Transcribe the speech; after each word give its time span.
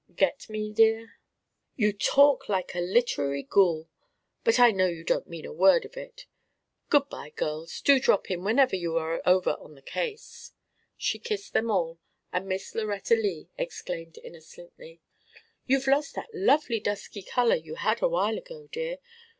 Get 0.15 0.49
me, 0.49 0.71
dear?" 0.71 1.17
"You 1.75 1.93
talk 1.93 2.49
like 2.49 2.73
a 2.73 2.79
literary 2.81 3.43
ghoul. 3.43 3.87
But 4.43 4.59
I 4.59 4.71
know 4.71 4.87
you 4.87 5.03
don't 5.03 5.29
mean 5.29 5.45
a 5.45 5.53
word 5.53 5.85
of 5.85 5.95
it. 5.95 6.25
Good 6.89 7.07
bye, 7.07 7.29
girls. 7.29 7.81
Do 7.81 7.99
drop 7.99 8.31
in 8.31 8.43
whenever 8.43 8.75
you 8.75 8.97
are 8.97 9.21
over 9.27 9.51
on 9.59 9.75
the 9.75 9.81
case." 9.83 10.53
She 10.97 11.19
kissed 11.19 11.53
them 11.53 11.69
all, 11.69 11.99
and 12.33 12.47
Miss 12.47 12.73
Lauretta 12.73 13.13
Lea 13.13 13.51
exclaimed 13.59 14.17
innocently: 14.23 15.01
"You've 15.67 15.85
lost 15.85 16.15
that 16.15 16.33
lovely 16.33 16.79
dusky 16.79 17.21
colour 17.21 17.53
you 17.55 17.75
had 17.75 18.01
awhile 18.01 18.39
ago, 18.39 18.69
dear. 18.71 18.97